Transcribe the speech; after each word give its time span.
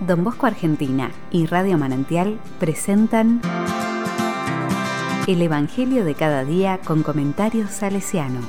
Don 0.00 0.22
Bosco 0.22 0.46
Argentina 0.46 1.10
y 1.32 1.46
Radio 1.46 1.76
Manantial 1.76 2.38
presentan 2.60 3.40
El 5.26 5.42
Evangelio 5.42 6.04
de 6.04 6.14
cada 6.14 6.44
día 6.44 6.78
con 6.84 7.02
comentarios 7.02 7.70
salesiano. 7.70 8.40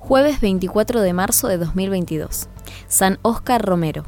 Jueves 0.00 0.40
24 0.40 1.02
de 1.02 1.12
marzo 1.12 1.48
de 1.48 1.58
2022. 1.58 2.48
San 2.86 3.18
Óscar 3.20 3.62
Romero, 3.62 4.04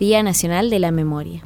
Día 0.00 0.24
Nacional 0.24 0.70
de 0.70 0.80
la 0.80 0.90
Memoria. 0.90 1.42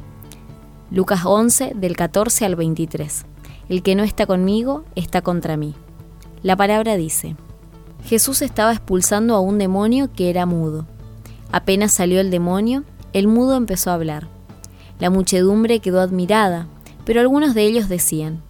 Lucas 0.89 1.21
11 1.23 1.73
del 1.75 1.95
14 1.95 2.45
al 2.45 2.55
23. 2.55 3.25
El 3.71 3.83
que 3.83 3.95
no 3.95 4.03
está 4.03 4.25
conmigo 4.25 4.83
está 4.95 5.21
contra 5.21 5.55
mí. 5.55 5.75
La 6.43 6.57
palabra 6.57 6.97
dice, 6.97 7.37
Jesús 8.03 8.41
estaba 8.41 8.73
expulsando 8.73 9.33
a 9.33 9.39
un 9.39 9.59
demonio 9.59 10.11
que 10.13 10.29
era 10.29 10.45
mudo. 10.45 10.87
Apenas 11.53 11.93
salió 11.93 12.19
el 12.19 12.31
demonio, 12.31 12.83
el 13.13 13.29
mudo 13.29 13.55
empezó 13.55 13.89
a 13.89 13.93
hablar. 13.93 14.27
La 14.99 15.09
muchedumbre 15.09 15.79
quedó 15.79 16.01
admirada, 16.01 16.67
pero 17.05 17.21
algunos 17.21 17.53
de 17.53 17.63
ellos 17.63 17.87
decían, 17.87 18.41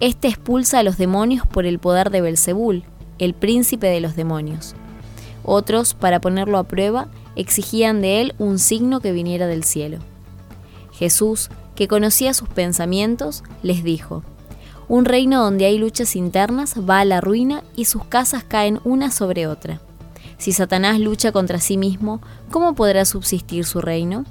Este 0.00 0.28
expulsa 0.28 0.78
a 0.78 0.82
los 0.82 0.96
demonios 0.96 1.46
por 1.46 1.66
el 1.66 1.78
poder 1.78 2.08
de 2.08 2.22
Belzebul, 2.22 2.82
el 3.18 3.34
príncipe 3.34 3.88
de 3.88 4.00
los 4.00 4.16
demonios. 4.16 4.74
Otros, 5.44 5.92
para 5.92 6.18
ponerlo 6.18 6.56
a 6.56 6.64
prueba, 6.64 7.08
exigían 7.36 8.00
de 8.00 8.22
él 8.22 8.34
un 8.38 8.58
signo 8.58 9.00
que 9.00 9.12
viniera 9.12 9.46
del 9.46 9.64
cielo. 9.64 9.98
Jesús, 10.92 11.50
que 11.74 11.88
conocía 11.88 12.32
sus 12.32 12.48
pensamientos, 12.48 13.44
les 13.62 13.84
dijo, 13.84 14.22
un 14.88 15.04
reino 15.04 15.42
donde 15.42 15.66
hay 15.66 15.78
luchas 15.78 16.16
internas 16.16 16.74
va 16.78 17.00
a 17.00 17.04
la 17.04 17.20
ruina 17.20 17.62
y 17.76 17.86
sus 17.86 18.04
casas 18.04 18.44
caen 18.44 18.80
una 18.84 19.10
sobre 19.10 19.46
otra. 19.46 19.80
Si 20.38 20.52
Satanás 20.52 20.98
lucha 20.98 21.32
contra 21.32 21.60
sí 21.60 21.76
mismo, 21.76 22.20
¿cómo 22.50 22.74
podrá 22.74 23.04
subsistir 23.04 23.64
su 23.64 23.80
reino? 23.80 24.24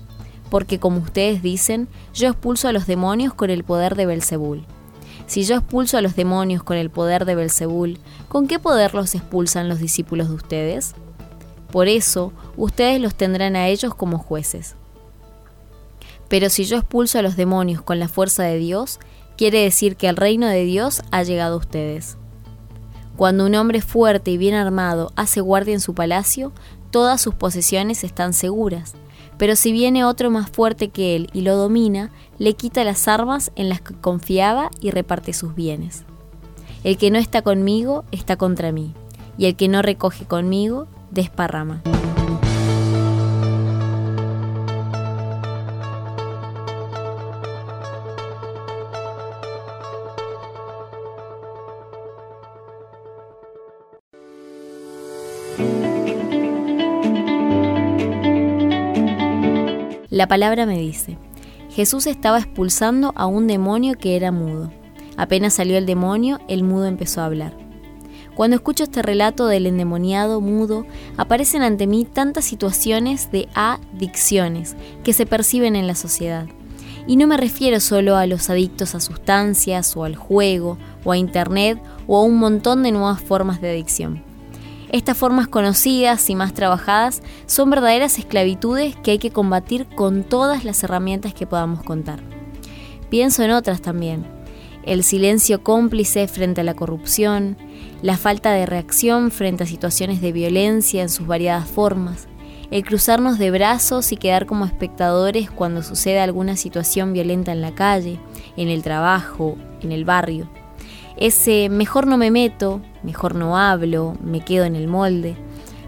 Porque 0.49 0.79
como 0.79 0.97
ustedes 0.97 1.41
dicen, 1.41 1.87
yo 2.13 2.27
expulso 2.27 2.67
a 2.67 2.73
los 2.73 2.85
demonios 2.85 3.33
con 3.33 3.49
el 3.49 3.63
poder 3.63 3.95
de 3.95 4.05
Belzebul. 4.05 4.65
Si 5.25 5.43
yo 5.43 5.55
expulso 5.55 5.97
a 5.97 6.01
los 6.01 6.17
demonios 6.17 6.63
con 6.63 6.75
el 6.75 6.89
poder 6.89 7.23
de 7.23 7.35
Belzebul, 7.35 7.99
¿con 8.27 8.47
qué 8.47 8.59
poder 8.59 8.93
los 8.93 9.15
expulsan 9.15 9.69
los 9.69 9.79
discípulos 9.79 10.27
de 10.27 10.35
ustedes? 10.35 10.93
Por 11.71 11.87
eso, 11.87 12.33
ustedes 12.57 12.99
los 12.99 13.15
tendrán 13.15 13.55
a 13.55 13.69
ellos 13.69 13.95
como 13.95 14.17
jueces. 14.17 14.75
Pero 16.27 16.49
si 16.49 16.65
yo 16.65 16.77
expulso 16.77 17.17
a 17.17 17.21
los 17.21 17.37
demonios 17.37 17.81
con 17.81 17.99
la 17.99 18.09
fuerza 18.09 18.43
de 18.43 18.57
Dios, 18.57 18.99
quiere 19.37 19.63
decir 19.63 19.95
que 19.95 20.07
el 20.07 20.17
reino 20.17 20.47
de 20.47 20.63
Dios 20.63 21.01
ha 21.11 21.23
llegado 21.23 21.55
a 21.55 21.59
ustedes. 21.59 22.17
Cuando 23.15 23.45
un 23.45 23.55
hombre 23.55 23.81
fuerte 23.81 24.31
y 24.31 24.37
bien 24.37 24.55
armado 24.55 25.11
hace 25.15 25.41
guardia 25.41 25.73
en 25.73 25.79
su 25.79 25.93
palacio, 25.93 26.51
todas 26.91 27.21
sus 27.21 27.35
posesiones 27.35 28.03
están 28.03 28.33
seguras. 28.33 28.93
Pero 29.37 29.55
si 29.55 29.71
viene 29.71 30.05
otro 30.05 30.29
más 30.29 30.49
fuerte 30.49 30.89
que 30.89 31.15
él 31.15 31.29
y 31.33 31.41
lo 31.41 31.55
domina, 31.55 32.11
le 32.37 32.53
quita 32.53 32.83
las 32.83 33.07
armas 33.07 33.51
en 33.55 33.69
las 33.69 33.81
que 33.81 33.95
confiaba 33.95 34.69
y 34.81 34.91
reparte 34.91 35.33
sus 35.33 35.55
bienes. 35.55 36.03
El 36.83 36.97
que 36.97 37.11
no 37.11 37.17
está 37.19 37.41
conmigo 37.41 38.05
está 38.11 38.37
contra 38.37 38.71
mí, 38.71 38.93
y 39.37 39.45
el 39.45 39.55
que 39.55 39.67
no 39.67 39.81
recoge 39.81 40.25
conmigo 40.25 40.87
desparrama. 41.11 41.81
La 60.09 60.27
palabra 60.27 60.65
me 60.65 60.77
dice, 60.77 61.17
Jesús 61.71 62.05
estaba 62.05 62.37
expulsando 62.37 63.13
a 63.15 63.25
un 63.25 63.47
demonio 63.47 63.97
que 63.97 64.15
era 64.15 64.31
mudo. 64.31 64.71
Apenas 65.17 65.53
salió 65.53 65.77
el 65.77 65.85
demonio, 65.85 66.39
el 66.47 66.63
mudo 66.63 66.85
empezó 66.85 67.21
a 67.21 67.25
hablar. 67.25 67.53
Cuando 68.35 68.55
escucho 68.55 68.83
este 68.83 69.01
relato 69.01 69.47
del 69.47 69.67
endemoniado 69.67 70.41
mudo, 70.41 70.85
aparecen 71.17 71.61
ante 71.61 71.87
mí 71.87 72.05
tantas 72.05 72.45
situaciones 72.45 73.31
de 73.31 73.47
adicciones 73.55 74.75
que 75.03 75.13
se 75.13 75.25
perciben 75.25 75.75
en 75.75 75.87
la 75.87 75.95
sociedad. 75.95 76.45
Y 77.07 77.15
no 77.15 77.25
me 77.25 77.37
refiero 77.37 77.79
solo 77.79 78.15
a 78.15 78.25
los 78.25 78.49
adictos 78.49 78.95
a 78.95 78.99
sustancias 78.99 79.95
o 79.95 80.03
al 80.03 80.15
juego 80.15 80.77
o 81.03 81.11
a 81.11 81.17
Internet 81.17 81.81
o 82.05 82.17
a 82.17 82.23
un 82.23 82.37
montón 82.37 82.83
de 82.83 82.91
nuevas 82.91 83.21
formas 83.21 83.61
de 83.61 83.71
adicción. 83.71 84.30
Estas 84.91 85.17
formas 85.17 85.47
conocidas 85.47 86.29
y 86.29 86.35
más 86.35 86.53
trabajadas 86.53 87.23
son 87.45 87.69
verdaderas 87.69 88.19
esclavitudes 88.19 88.93
que 88.97 89.11
hay 89.11 89.19
que 89.19 89.31
combatir 89.31 89.87
con 89.87 90.25
todas 90.25 90.65
las 90.65 90.83
herramientas 90.83 91.33
que 91.33 91.47
podamos 91.47 91.81
contar. 91.81 92.19
Pienso 93.09 93.41
en 93.43 93.51
otras 93.51 93.81
también. 93.81 94.25
El 94.83 95.05
silencio 95.05 95.63
cómplice 95.63 96.27
frente 96.27 96.59
a 96.59 96.65
la 96.65 96.73
corrupción, 96.73 97.55
la 98.01 98.17
falta 98.17 98.51
de 98.51 98.65
reacción 98.65 99.31
frente 99.31 99.63
a 99.63 99.67
situaciones 99.67 100.19
de 100.19 100.33
violencia 100.33 101.01
en 101.01 101.09
sus 101.09 101.25
variadas 101.25 101.69
formas, 101.69 102.27
el 102.69 102.83
cruzarnos 102.83 103.39
de 103.39 103.49
brazos 103.49 104.11
y 104.11 104.17
quedar 104.17 104.45
como 104.45 104.65
espectadores 104.65 105.49
cuando 105.49 105.83
sucede 105.83 106.19
alguna 106.19 106.57
situación 106.57 107.13
violenta 107.13 107.53
en 107.53 107.61
la 107.61 107.73
calle, 107.73 108.19
en 108.57 108.67
el 108.67 108.83
trabajo, 108.83 109.55
en 109.81 109.93
el 109.93 110.03
barrio 110.03 110.49
ese 111.21 111.69
mejor 111.69 112.07
no 112.07 112.17
me 112.17 112.31
meto, 112.31 112.81
mejor 113.03 113.35
no 113.35 113.57
hablo, 113.57 114.15
me 114.21 114.41
quedo 114.41 114.65
en 114.65 114.75
el 114.75 114.87
molde. 114.87 115.35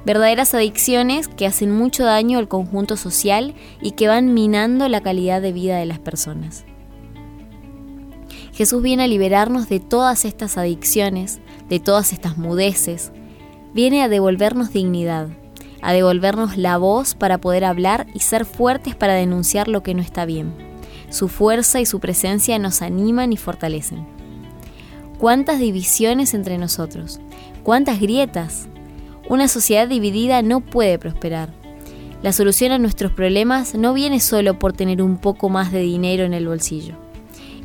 Verdaderas 0.06 0.54
adicciones 0.54 1.28
que 1.28 1.48
hacen 1.48 1.72
mucho 1.72 2.04
daño 2.04 2.38
al 2.38 2.48
conjunto 2.48 2.98
social 2.98 3.54
y 3.82 3.92
que 3.92 4.08
van 4.08 4.34
minando 4.34 4.90
la 4.90 5.02
calidad 5.02 5.42
de 5.42 5.54
vida 5.54 5.78
de 5.78 5.86
las 5.86 6.00
personas. 6.00 6.66
Jesús 8.54 8.84
viene 8.84 9.04
a 9.04 9.08
liberarnos 9.08 9.70
de 9.70 9.80
todas 9.80 10.26
estas 10.26 10.58
adicciones, 10.58 11.40
de 11.70 11.80
todas 11.80 12.14
estas 12.14 12.38
mudeces. 12.38 13.12
Viene 13.74 14.04
a 14.04 14.10
devolvernos 14.10 14.74
dignidad, 14.74 15.30
a 15.82 15.94
devolvernos 15.94 16.58
la 16.58 16.78
voz 16.78 17.16
para 17.16 17.40
poder 17.40 17.64
hablar 17.64 18.06
y 18.14 18.20
ser 18.20 18.46
fuertes 18.46 18.96
para 18.96 19.14
denunciar 19.14 19.68
lo 19.70 19.84
que 19.84 19.94
no 19.94 20.02
está 20.02 20.26
bien. 20.26 20.54
Su 21.10 21.30
fuerza 21.30 21.80
y 21.80 21.86
su 21.86 22.00
presencia 22.00 22.60
nos 22.60 22.82
animan 22.82 23.34
y 23.34 23.38
fortalecen 23.38 24.23
cuántas 25.18 25.60
divisiones 25.60 26.34
entre 26.34 26.58
nosotros, 26.58 27.20
cuántas 27.64 28.00
grietas. 28.00 28.68
Una 29.30 29.48
sociedad 29.48 29.88
dividida 29.88 30.42
no 30.42 30.60
puede 30.60 31.00
prosperar. 31.00 31.50
La 32.22 32.34
solución 32.34 32.72
a 32.72 32.78
nuestros 32.78 33.12
problemas 33.12 33.76
no 33.76 33.94
viene 33.94 34.20
solo 34.20 34.60
por 34.60 34.74
tener 34.74 35.02
un 35.02 35.18
poco 35.18 35.50
más 35.50 35.72
de 35.72 35.80
dinero 35.80 36.24
en 36.24 36.34
el 36.34 36.48
bolsillo. 36.48 36.96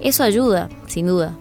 Eso 0.01 0.23
ayuda, 0.23 0.69
sin 0.87 1.07
duda. 1.07 1.37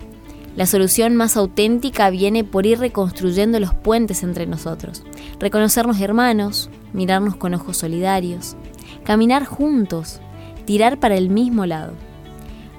La 0.56 0.66
solución 0.66 1.16
más 1.16 1.38
auténtica 1.38 2.10
viene 2.10 2.44
por 2.44 2.66
ir 2.66 2.80
reconstruyendo 2.80 3.60
los 3.60 3.76
puentes 3.76 4.24
entre 4.24 4.48
nosotros, 4.48 5.04
reconocernos 5.40 6.02
hermanos, 6.02 6.72
mirarnos 6.94 7.36
con 7.36 7.54
ojos 7.54 7.78
solidarios, 7.78 8.56
caminar 9.04 9.46
juntos, 9.46 10.20
tirar 10.66 11.00
para 11.00 11.16
el 11.16 11.30
mismo 11.30 11.68
lado 11.68 11.94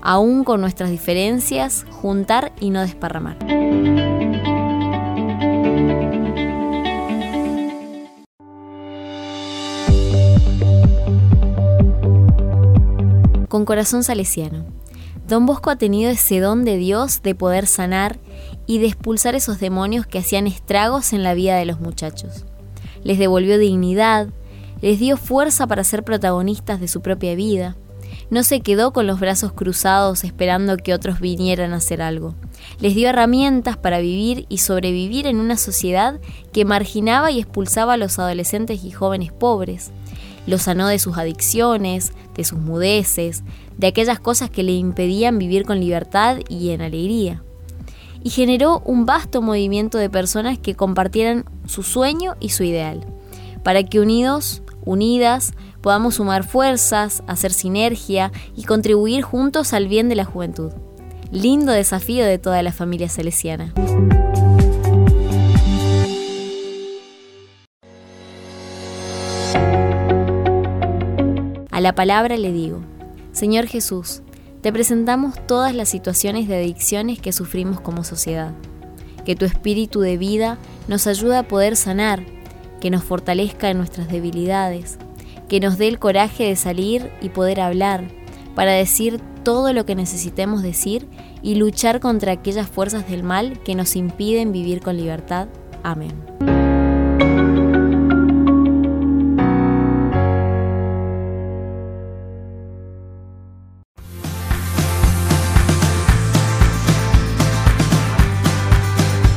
aún 0.03 0.45
con 0.45 0.61
nuestras 0.61 0.91
diferencias, 0.91 1.87
juntar 1.91 2.53
y 2.61 2.71
no 2.71 2.81
desparramar. 2.81 3.39
Con 13.49 13.65
corazón 13.65 14.05
salesiano. 14.05 14.65
Don 15.27 15.45
Bosco 15.45 15.71
ha 15.71 15.77
tenido 15.77 16.11
ese 16.11 16.41
don 16.41 16.65
de 16.65 16.77
Dios 16.77 17.23
de 17.23 17.35
poder 17.35 17.67
sanar 17.67 18.19
y 18.67 18.79
de 18.79 18.87
expulsar 18.87 19.35
esos 19.35 19.61
demonios 19.61 20.07
que 20.07 20.19
hacían 20.19 20.47
estragos 20.47 21.13
en 21.13 21.23
la 21.23 21.35
vida 21.35 21.57
de 21.57 21.67
los 21.67 21.81
muchachos. 21.81 22.47
Les 23.05 23.19
devolvió 23.19 23.59
dignidad, 23.59 24.29
les 24.81 24.99
dio 24.99 25.17
fuerza 25.17 25.67
para 25.67 25.85
ser 25.85 26.05
protagonistas 26.05 26.81
de 26.81 26.89
su 26.89 27.03
propia 27.03 27.35
vida, 27.35 27.77
no 28.31 28.43
se 28.43 28.61
quedó 28.61 28.93
con 28.93 29.07
los 29.07 29.21
brazos 29.21 29.53
cruzados 29.53 30.25
esperando 30.25 30.77
que 30.77 30.95
otros 30.95 31.21
vinieran 31.21 31.73
a 31.73 31.77
hacer 31.77 32.03
algo. 32.03 32.35
Les 32.81 32.95
dio 32.95 33.09
herramientas 33.09 33.77
para 33.77 34.01
vivir 34.01 34.47
y 34.49 34.59
sobrevivir 34.59 35.27
en 35.27 35.41
una 35.41 35.57
sociedad 35.57 36.21
que 36.53 36.65
marginaba 36.65 37.31
y 37.31 37.39
expulsaba 37.39 37.95
a 37.95 37.97
los 37.97 38.19
adolescentes 38.19 38.85
y 38.85 38.91
jóvenes 38.91 39.33
pobres. 39.33 39.91
Los 40.47 40.63
sanó 40.63 40.89
de 40.89 40.99
sus 40.99 41.17
adicciones, 41.19 42.13
de 42.35 42.45
sus 42.45 42.59
mudeces, 42.59 43.43
de 43.77 43.87
aquellas 43.87 44.21
cosas 44.21 44.51
que 44.51 44.63
le 44.63 44.73
impedían 44.73 45.39
vivir 45.39 45.65
con 45.65 45.81
libertad 45.81 46.39
y 46.49 46.71
en 46.71 46.83
alegría. 46.83 47.43
Y 48.23 48.31
generó 48.31 48.81
un 48.85 49.07
vasto 49.07 49.41
movimiento 49.41 49.99
de 49.99 50.11
personas 50.11 50.59
que 50.59 50.75
compartieran 50.75 51.45
su 51.67 51.83
sueño 51.83 52.35
y 52.41 52.49
su 52.51 52.65
ideal, 52.65 53.05
para 53.63 53.83
que 53.85 54.01
unidos, 54.01 54.63
unidas, 54.85 55.53
podamos 55.81 56.17
sumar 56.17 56.45
fuerzas, 56.45 57.23
hacer 57.27 57.53
sinergia 57.53 58.33
y 58.57 58.65
contribuir 58.65 59.23
juntos 59.23 59.73
al 59.73 59.89
bien 59.89 60.09
de 60.09 60.17
la 60.17 60.25
juventud. 60.25 60.73
Lindo 61.31 61.73
desafío 61.73 62.25
de 62.25 62.39
toda 62.39 62.63
la 62.63 62.73
familia 62.73 63.09
salesiana. 63.09 63.75
A 71.71 71.81
la 71.81 71.95
palabra 71.95 72.37
le 72.37 72.51
digo, 72.51 72.81
Señor 73.33 73.67
Jesús, 73.67 74.23
te 74.63 74.73
presentamos 74.73 75.35
todas 75.47 75.75
las 75.75 75.89
situaciones 75.89 76.49
de 76.49 76.57
adicciones 76.57 77.21
que 77.21 77.33
sufrimos 77.33 77.81
como 77.81 78.03
sociedad. 78.03 78.53
Que 79.25 79.37
tu 79.37 79.45
espíritu 79.45 80.01
de 80.01 80.17
vida 80.17 80.59
nos 80.89 81.07
ayude 81.07 81.37
a 81.37 81.47
poder 81.47 81.77
sanar, 81.77 82.25
que 82.81 82.91
nos 82.91 83.05
fortalezca 83.05 83.71
en 83.71 83.79
nuestras 83.79 84.09
debilidades, 84.09 84.99
que 85.49 85.61
nos 85.61 85.79
dé 85.79 85.89
el 85.89 85.99
coraje 85.99 86.45
de 86.45 86.57
salir 86.57 87.11
y 87.21 87.31
poder 87.31 87.61
hablar, 87.61 88.05
para 88.55 88.73
decir 88.73 89.21
todo 89.45 89.73
lo 89.73 89.87
que 89.87 89.95
necesitemos 89.95 90.63
decir 90.63 91.09
y 91.43 91.55
luchar 91.55 92.01
contra 92.01 92.33
aquellas 92.33 92.69
fuerzas 92.69 93.09
del 93.09 93.23
mal 93.23 93.63
que 93.63 93.75
nos 93.75 93.97
impiden 93.97 94.53
vivir 94.53 94.81
con 94.81 94.97
libertad. 94.97 95.49
Amén. 95.83 96.38